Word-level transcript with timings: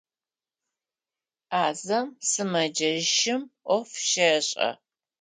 Ӏазэм 1.49 2.07
сымэджэщым 2.29 3.41
ӏоф 3.67 3.89
щешӏэ. 4.07 4.69